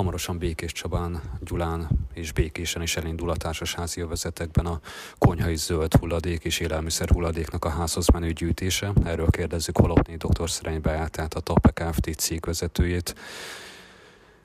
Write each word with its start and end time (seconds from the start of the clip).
Hamarosan 0.00 0.38
Békés 0.38 0.72
Csabán, 0.72 1.20
Gyulán 1.40 1.88
és 2.14 2.32
Békésen 2.32 2.82
is 2.82 2.96
elindul 2.96 3.30
a 3.30 3.36
társasházi 3.36 4.00
övezetekben 4.00 4.66
a 4.66 4.80
konyhai 5.18 5.56
zöld 5.56 5.94
hulladék 5.94 6.44
és 6.44 6.60
élelmiszer 6.60 7.08
hulladéknak 7.08 7.64
a 7.64 7.68
házhoz 7.68 8.08
menő 8.08 8.30
gyűjtése. 8.32 8.92
Erről 9.04 9.30
kérdezzük 9.30 9.78
Holopné 9.78 10.16
dr. 10.16 10.50
Szereny 10.50 10.80
Beátát, 10.80 11.34
a 11.34 11.40
TAPE 11.40 11.70
Kft. 11.70 12.14
cégvezetőjét. 12.16 13.14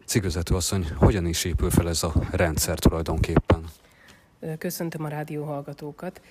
Cégvezető 0.05 0.55
asszony, 0.55 0.87
hogyan 0.95 1.25
is 1.25 1.43
épül 1.43 1.69
fel 1.69 1.89
ez 1.89 2.03
a 2.03 2.13
rendszer 2.31 2.79
tulajdonképpen? 2.79 3.63
Köszöntöm 4.57 5.03
a 5.03 5.07
rádió 5.07 5.43
hallgatókat. 5.43 6.21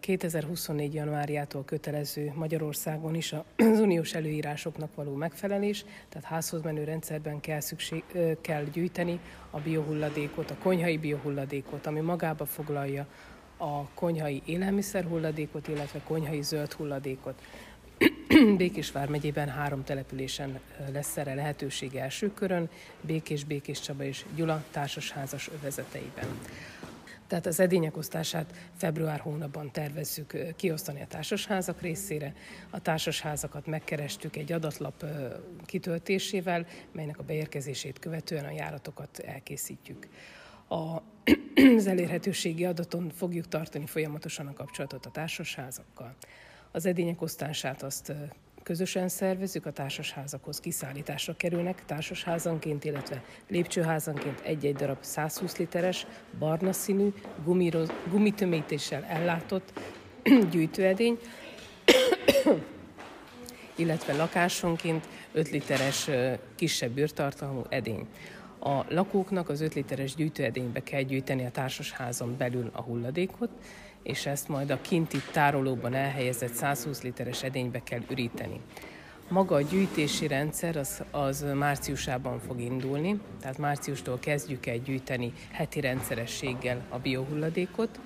2024. 0.00 0.94
januárjától 0.94 1.64
kötelező 1.64 2.32
Magyarországon 2.34 3.14
is 3.14 3.32
az 3.72 3.80
uniós 3.80 4.14
előírásoknak 4.14 4.94
való 4.94 5.14
megfelelés, 5.14 5.84
tehát 6.08 6.28
házhoz 6.28 6.62
menő 6.62 6.84
rendszerben 6.84 7.40
kell, 7.40 7.60
szükség, 7.60 8.04
kell 8.40 8.64
gyűjteni 8.64 9.20
a 9.50 9.58
biohulladékot, 9.58 10.50
a 10.50 10.56
konyhai 10.62 10.98
biohulladékot, 10.98 11.86
ami 11.86 12.00
magába 12.00 12.46
foglalja 12.46 13.06
a 13.56 13.88
konyhai 13.94 14.42
élelmiszerhulladékot, 14.44 15.68
illetve 15.68 16.00
konyhai 16.04 16.42
zöld 16.42 16.72
hulladékot. 16.72 17.42
Békés 18.56 18.92
vármegyében 18.92 19.48
három 19.48 19.84
településen 19.84 20.60
lesz 20.92 21.16
erre 21.16 21.34
lehetőség 21.34 21.94
első 21.94 22.32
körön, 22.34 22.68
Békés, 23.00 23.44
Békés 23.44 23.80
Csaba 23.80 24.04
és 24.04 24.24
Gyula 24.34 24.64
társasházas 24.70 25.50
övezeteiben. 25.60 26.26
Tehát 27.28 27.46
az 27.46 27.60
edények 27.60 27.96
osztását 27.96 28.54
február 28.76 29.20
hónapban 29.20 29.72
tervezzük 29.72 30.54
kiosztani 30.56 31.00
a 31.00 31.06
társasházak 31.06 31.80
részére. 31.80 32.32
A 32.70 32.80
társasházakat 32.80 33.66
megkerestük 33.66 34.36
egy 34.36 34.52
adatlap 34.52 35.04
kitöltésével, 35.66 36.66
melynek 36.92 37.18
a 37.18 37.22
beérkezését 37.22 37.98
követően 37.98 38.44
a 38.44 38.50
járatokat 38.50 39.18
elkészítjük. 39.18 40.08
A, 40.68 41.02
az 41.76 41.86
elérhetőségi 41.86 42.64
adaton 42.64 43.10
fogjuk 43.10 43.48
tartani 43.48 43.86
folyamatosan 43.86 44.46
a 44.46 44.52
kapcsolatot 44.52 45.06
a 45.06 45.10
társasházakkal. 45.10 46.14
Az 46.72 46.86
edények 46.86 47.22
osztását 47.22 47.82
azt 47.82 48.12
közösen 48.68 49.08
szervezzük, 49.08 49.66
a 49.66 49.72
társasházakhoz 49.72 50.60
kiszállításra 50.60 51.36
kerülnek 51.36 51.84
társasházanként, 51.86 52.84
illetve 52.84 53.22
lépcsőházanként 53.48 54.40
egy-egy 54.40 54.74
darab 54.74 54.96
120 55.00 55.56
literes, 55.56 56.06
barna 56.38 56.72
színű, 56.72 57.08
gumitömítéssel 58.10 59.04
ellátott 59.04 59.80
gyűjtőedény, 60.52 61.18
illetve 63.82 64.16
lakásonként 64.16 65.08
5 65.32 65.50
literes 65.50 66.10
kisebb 66.54 66.90
bőrtartalmú 66.90 67.62
edény. 67.68 68.06
A 68.58 68.84
lakóknak 68.88 69.48
az 69.48 69.60
5 69.60 69.74
literes 69.74 70.14
gyűjtőedénybe 70.14 70.82
kell 70.82 71.02
gyűjteni 71.02 71.44
a 71.44 71.50
társasházon 71.50 72.36
belül 72.36 72.70
a 72.72 72.82
hulladékot, 72.82 73.50
és 74.02 74.26
ezt 74.26 74.48
majd 74.48 74.70
a 74.70 74.80
kinti 74.80 75.18
tárolóban 75.32 75.94
elhelyezett 75.94 76.52
120 76.52 77.02
literes 77.02 77.42
edénybe 77.42 77.82
kell 77.82 78.02
üríteni. 78.10 78.60
Maga 79.30 79.54
a 79.54 79.60
gyűjtési 79.60 80.26
rendszer 80.26 80.76
az, 80.76 81.02
az 81.10 81.44
márciusában 81.54 82.40
fog 82.40 82.60
indulni, 82.60 83.20
tehát 83.40 83.58
márciustól 83.58 84.18
kezdjük 84.18 84.66
el 84.66 84.76
gyűjteni 84.76 85.32
heti 85.50 85.80
rendszerességgel 85.80 86.84
a 86.88 86.98
biohulladékot. 86.98 88.00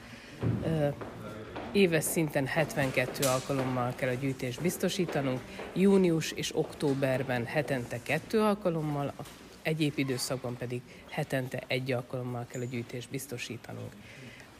Éves 1.72 2.04
szinten 2.04 2.46
72 2.46 3.26
alkalommal 3.26 3.92
kell 3.96 4.08
a 4.08 4.14
gyűjtést 4.14 4.62
biztosítanunk, 4.62 5.40
június 5.72 6.32
és 6.32 6.56
októberben 6.56 7.44
hetente 7.44 7.98
kettő 8.02 8.40
alkalommal, 8.40 9.14
egyéb 9.62 9.92
időszakban 9.96 10.56
pedig 10.56 10.80
hetente 11.10 11.62
egy 11.66 11.92
alkalommal 11.92 12.46
kell 12.48 12.60
a 12.60 12.64
gyűjtést 12.64 13.10
biztosítanunk 13.10 13.92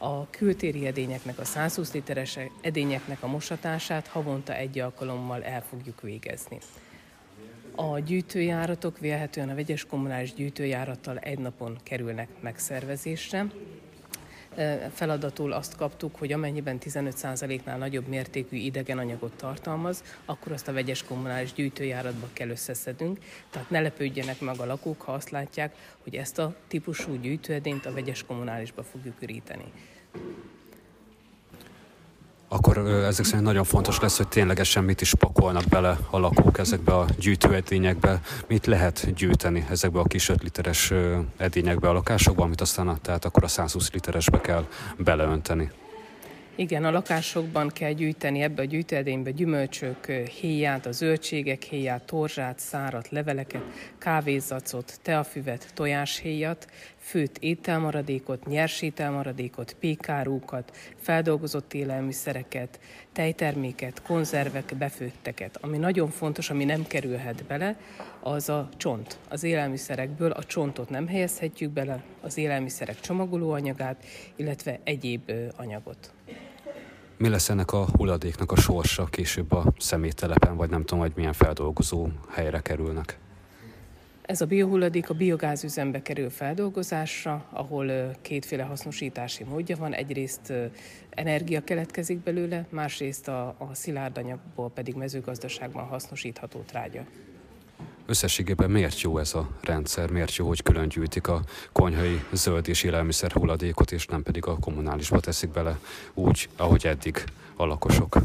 a 0.03 0.27
kültéri 0.31 0.87
edényeknek, 0.87 1.39
a 1.39 1.45
120 1.45 1.93
literes 1.93 2.39
edényeknek 2.61 3.23
a 3.23 3.27
mosatását 3.27 4.07
havonta 4.07 4.55
egy 4.55 4.79
alkalommal 4.79 5.43
el 5.43 5.63
fogjuk 5.63 6.01
végezni. 6.01 6.59
A 7.75 7.99
gyűjtőjáratok 7.99 8.99
vélhetően 8.99 9.49
a 9.49 9.55
vegyes 9.55 9.85
kommunális 9.85 10.35
gyűjtőjárattal 10.35 11.19
egy 11.19 11.39
napon 11.39 11.79
kerülnek 11.83 12.29
megszervezésre. 12.41 13.47
Feladatul 14.93 15.53
azt 15.53 15.77
kaptuk, 15.77 16.17
hogy 16.17 16.33
amennyiben 16.33 16.79
15%-nál 16.81 17.79
nagyobb 17.79 18.07
mértékű 18.07 18.57
idegen 18.57 18.99
anyagot 18.99 19.33
tartalmaz, 19.33 20.03
akkor 20.25 20.53
azt 20.53 20.69
a 20.69 20.73
vegyes 20.73 21.05
kommunális 21.05 21.53
gyűjtőjáratba 21.53 22.29
kell 22.33 22.49
összeszednünk, 22.49 23.19
tehát 23.51 23.71
ne 23.71 23.81
lepődjenek 23.81 24.41
meg 24.41 24.59
a 24.59 24.67
lakók, 24.67 25.03
ha 25.03 25.13
azt 25.13 25.31
látják, 25.31 25.75
hogy 26.03 26.15
ezt 26.15 26.39
a 26.39 26.55
típusú 26.69 27.21
gyűjtőedényt 27.21 27.87
a 27.87 27.93
vegyes 27.93 28.25
kommunálisba 28.25 28.83
fogjuk 28.83 29.23
üríteni 29.23 29.73
akkor 32.53 32.79
ezek 32.79 33.25
szerint 33.25 33.45
nagyon 33.45 33.65
fontos 33.65 34.01
lesz, 34.01 34.17
hogy 34.17 34.29
ténylegesen 34.29 34.85
mit 34.85 35.01
is 35.01 35.15
pakolnak 35.15 35.65
bele 35.65 35.99
a 36.11 36.19
lakók 36.19 36.59
ezekbe 36.59 36.95
a 36.97 37.07
gyűjtőedényekbe, 37.19 38.21
mit 38.47 38.67
lehet 38.67 39.15
gyűjteni 39.15 39.67
ezekbe 39.71 39.99
a 40.01 40.05
kis 40.05 40.29
5 40.29 40.43
literes 40.43 40.93
edényekbe 41.37 41.89
a 41.89 41.93
lakásokban, 41.93 42.45
amit 42.45 42.61
aztán 42.61 42.99
tehát 43.03 43.25
akkor 43.25 43.45
a 43.45 43.49
120 43.49 43.93
literesbe 43.93 44.41
kell 44.41 44.67
beleönteni. 44.97 45.71
Igen, 46.57 46.85
a 46.85 46.91
lakásokban 46.91 47.69
kell 47.69 47.93
gyűjteni 47.93 48.43
ebbe 48.43 48.63
a 48.63 48.65
gyűjtőedénybe 48.65 49.31
gyümölcsök 49.31 50.07
héját, 50.41 50.87
a 50.87 50.93
zöldségek 50.93 51.63
héját, 51.63 52.03
torzsát, 52.03 52.59
szárat, 52.59 53.09
leveleket, 53.09 53.63
kávézacot, 53.99 54.99
teafüvet, 55.03 55.71
tojáshéjat, 55.75 56.67
főt 56.99 57.39
ételmaradékot, 57.39 58.47
nyers 58.47 58.83
ételmaradékot, 58.83 59.77
pékárúkat, 59.81 60.77
feldolgozott 61.01 61.75
élelmiszereket, 61.75 62.81
tejterméket, 63.13 64.03
konzervek, 64.03 64.75
befőtteket. 64.79 65.59
Ami 65.61 65.79
nagyon 65.79 66.09
fontos, 66.11 66.51
ami 66.51 66.65
nem 66.65 66.87
kerülhet 66.87 67.45
bele, 67.45 67.77
az 68.21 68.49
a 68.49 68.69
csont. 68.77 69.19
Az 69.29 69.43
élelmiszerekből 69.43 70.31
a 70.31 70.45
csontot 70.45 70.91
nem 70.91 71.09
helyezhetjük 71.09 71.71
bele, 71.71 72.03
az 72.21 72.37
élelmiszerek 72.37 73.01
csomagolóanyagát, 73.01 74.05
illetve 74.37 74.81
egyéb 74.85 75.33
anyagot. 75.57 76.13
Mi 77.17 77.29
lesz 77.29 77.49
ennek 77.49 77.73
a 77.73 77.87
hulladéknak 77.97 78.53
a 78.53 78.57
sorsa 78.57 79.05
később 79.05 79.53
a 79.53 79.73
szeméttelepen, 79.79 80.57
vagy 80.57 80.71
nem 80.71 80.85
tudom, 80.85 81.01
hogy 81.01 81.13
milyen 81.17 81.33
feldolgozó 81.33 82.09
helyre 82.31 82.61
kerülnek? 82.61 83.19
Ez 84.23 84.41
a 84.41 84.47
biohulladék 84.47 85.11
a 85.11 85.15
biogázüzembe 85.15 86.03
kerül 86.03 86.31
feldolgozásra, 86.31 87.45
ahol 87.51 88.17
kétféle 88.21 88.63
hasznosítási 88.63 89.45
módja 89.45 89.77
van. 89.77 89.93
Egyrészt 89.93 90.53
energia 91.11 91.65
keletkezik 91.65 92.19
belőle, 92.19 92.67
másrészt 92.69 93.29
a, 93.29 93.47
a 93.47 93.71
szilárd 93.73 94.25
pedig 94.75 94.95
mezőgazdaságban 94.95 95.85
hasznosítható 95.85 96.61
trágya. 96.61 97.05
Összességében 98.07 98.71
miért 98.71 99.01
jó 99.01 99.19
ez 99.19 99.35
a 99.35 99.49
rendszer, 99.61 100.11
miért 100.11 100.37
jó, 100.37 100.47
hogy 100.47 100.63
külön 100.63 100.89
gyűjtik 100.89 101.29
a 101.29 101.43
konyhai 101.73 102.25
zöld 102.33 102.69
és 102.69 102.83
élelmiszer 102.83 103.33
hulladékot, 103.33 103.93
és 103.93 104.07
nem 104.07 104.23
pedig 104.23 104.47
a 104.47 104.59
kommunálisba 104.59 105.21
teszik 105.21 105.51
bele 105.51 105.79
úgy, 106.15 106.49
ahogy 106.57 106.87
eddig 106.87 107.25
a 107.57 107.65
lakosok? 107.65 108.19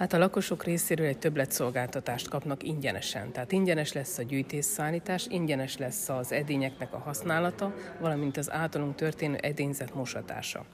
Hát 0.00 0.12
a 0.12 0.18
lakosok 0.18 0.64
részéről 0.64 1.06
egy 1.06 1.18
többletszolgáltatást 1.18 2.28
kapnak 2.28 2.62
ingyenesen. 2.62 3.32
Tehát 3.32 3.52
ingyenes 3.52 3.92
lesz 3.92 4.18
a 4.18 4.22
gyűjtésszállítás, 4.22 5.26
ingyenes 5.28 5.76
lesz 5.76 6.08
az 6.08 6.32
edényeknek 6.32 6.92
a 6.92 6.98
használata, 6.98 7.74
valamint 7.98 8.36
az 8.36 8.50
általunk 8.50 8.94
történő 8.94 9.36
edényzet 9.36 9.94
mosatása. 9.94 10.64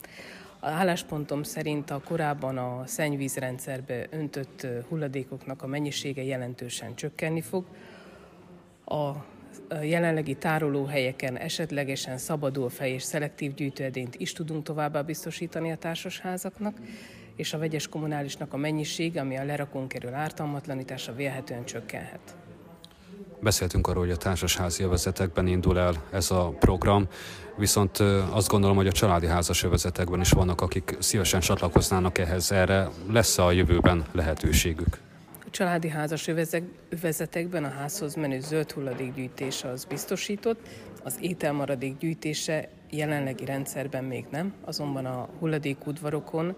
A 0.61 0.69
álláspontom 0.69 1.43
szerint 1.43 1.91
a 1.91 2.01
korábban 2.05 2.59
a 2.59 2.87
szennyvízrendszerbe 2.87 4.07
öntött 4.11 4.67
hulladékoknak 4.89 5.63
a 5.63 5.67
mennyisége 5.67 6.23
jelentősen 6.23 6.95
csökkenni 6.95 7.41
fog. 7.41 7.65
A 8.85 9.13
jelenlegi 9.83 10.35
tárolóhelyeken 10.35 11.37
esetlegesen 11.37 12.19
szabadul 12.19 12.69
fej 12.69 12.91
és 12.91 13.03
szelektív 13.03 13.55
gyűjtőedényt 13.55 14.15
is 14.15 14.33
tudunk 14.33 14.65
továbbá 14.65 15.03
biztosítani 15.03 15.73
a 15.73 15.77
társasházaknak, 15.77 16.77
és 17.37 17.53
a 17.53 17.59
vegyes 17.59 17.89
kommunálisnak 17.89 18.53
a 18.53 18.57
mennyiség, 18.57 19.19
ami 19.19 19.37
a 19.37 19.45
lerakón 19.45 19.89
kerül 19.89 20.15
ártalmatlanítása 20.15 21.15
vélhetően 21.15 21.65
csökkenhet. 21.65 22.37
Beszéltünk 23.47 23.87
arról, 23.87 24.03
hogy 24.03 24.13
a 24.13 24.17
társasházi 24.17 24.83
övezetekben 24.83 25.47
indul 25.47 25.79
el 25.79 25.95
ez 26.13 26.31
a 26.31 26.49
program, 26.49 27.07
viszont 27.57 27.99
azt 28.31 28.49
gondolom, 28.49 28.77
hogy 28.77 28.87
a 28.87 28.93
családi 28.93 29.27
házas 29.27 29.65
övezetekben 29.65 30.21
is 30.21 30.31
vannak, 30.31 30.61
akik 30.61 30.97
szívesen 30.99 31.41
csatlakoznának 31.41 32.19
ehhez. 32.19 32.53
Erre 32.53 32.89
lesz 33.11 33.39
a 33.39 33.53
jövőben 33.53 34.05
lehetőségük? 34.13 34.99
A 35.47 35.51
családi 35.51 35.89
házas 35.89 36.29
övezetekben 36.89 37.65
a 37.65 37.69
házhoz 37.69 38.15
menő 38.15 38.41
zöld 38.41 38.73
hulladékgyűjtés 38.73 39.65
az 39.65 39.85
biztosított, 39.85 40.61
az 41.03 41.17
ételmaradék 41.21 41.99
gyűjtése 41.99 42.69
jelenlegi 42.91 43.45
rendszerben 43.45 44.05
még 44.05 44.25
nem, 44.31 44.53
azonban 44.65 45.07
a 45.07 45.29
hulladékudvarokon 45.39 46.57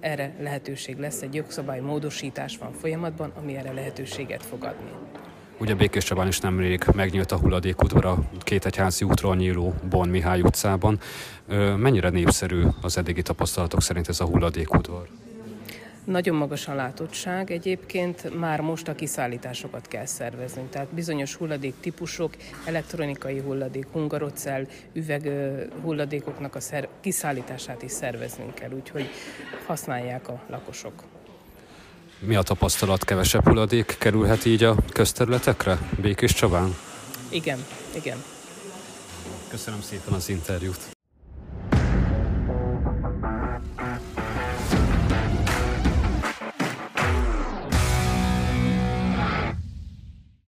erre 0.00 0.36
lehetőség 0.40 0.98
lesz, 0.98 1.22
egy 1.22 1.34
jogszabály 1.34 1.80
módosítás 1.80 2.58
van 2.58 2.72
folyamatban, 2.72 3.32
ami 3.36 3.56
erre 3.56 3.72
lehetőséget 3.72 4.42
fog 4.42 4.64
adni. 4.64 4.90
Ugye 5.58 5.74
Békés 5.74 6.04
Csabán 6.04 6.26
is 6.26 6.40
nemrég 6.40 6.84
megnyílt 6.94 7.32
a 7.32 7.36
hulladékudvar 7.36 8.04
a 8.04 8.18
két 8.38 8.66
egyházi 8.66 9.04
útról 9.04 9.36
nyíló 9.36 9.74
Bon 9.90 10.08
Mihály 10.08 10.40
utcában. 10.40 11.00
Mennyire 11.76 12.08
népszerű 12.08 12.62
az 12.80 12.98
eddigi 12.98 13.22
tapasztalatok 13.22 13.82
szerint 13.82 14.08
ez 14.08 14.20
a 14.20 14.24
hulladékudvar? 14.24 15.08
Nagyon 16.04 16.36
magas 16.36 16.68
a 16.68 16.74
látottság, 16.74 17.50
egyébként 17.50 18.38
már 18.38 18.60
most 18.60 18.88
a 18.88 18.94
kiszállításokat 18.94 19.88
kell 19.88 20.06
szerveznünk, 20.06 20.70
tehát 20.70 20.88
bizonyos 20.88 21.34
hulladék 21.34 21.74
típusok, 21.80 22.36
elektronikai 22.64 23.40
hulladék, 23.40 23.86
hungarocell, 23.92 24.66
üveg 24.92 25.30
hulladékoknak 25.82 26.54
a 26.54 26.60
szer- 26.60 26.88
kiszállítását 27.00 27.82
is 27.82 27.90
szerveznünk 27.90 28.54
kell, 28.54 28.70
úgyhogy 28.70 29.08
használják 29.66 30.28
a 30.28 30.42
lakosok. 30.50 30.92
Mi 32.26 32.34
a 32.36 32.42
tapasztalat? 32.42 33.04
Kevesebb 33.04 33.44
hulladék 33.44 33.96
kerülhet 33.98 34.44
így 34.44 34.62
a 34.62 34.76
közterületekre 34.92 35.78
Békés 36.02 36.32
Csabán? 36.32 36.76
Igen, 37.28 37.64
igen. 37.94 38.22
Köszönöm 39.48 39.82
szépen 39.82 40.12
az 40.12 40.28
interjút. 40.28 40.94